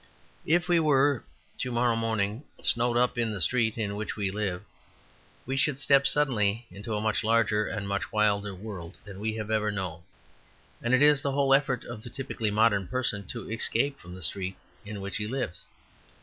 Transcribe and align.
If 0.47 0.67
we 0.67 0.79
were 0.79 1.23
to 1.59 1.71
morrow 1.71 1.95
morning 1.95 2.43
snowed 2.59 2.97
up 2.97 3.19
in 3.19 3.31
the 3.31 3.39
street 3.39 3.77
in 3.77 3.95
which 3.95 4.15
we 4.15 4.31
live, 4.31 4.63
we 5.45 5.55
should 5.55 5.77
step 5.77 6.07
suddenly 6.07 6.65
into 6.71 6.95
a 6.95 7.01
much 7.01 7.23
larger 7.23 7.67
and 7.67 7.87
much 7.87 8.11
wilder 8.11 8.55
world 8.55 8.97
than 9.05 9.19
we 9.19 9.35
have 9.35 9.51
ever 9.51 9.69
known. 9.71 10.01
And 10.81 10.95
it 10.95 11.03
is 11.03 11.21
the 11.21 11.33
whole 11.33 11.53
effort 11.53 11.85
of 11.85 12.01
the 12.01 12.09
typically 12.09 12.49
modern 12.49 12.87
person 12.87 13.27
to 13.27 13.51
escape 13.51 13.99
from 13.99 14.15
the 14.15 14.23
street 14.23 14.55
in 14.83 15.01
which 15.01 15.17
he 15.17 15.27
lives. 15.27 15.65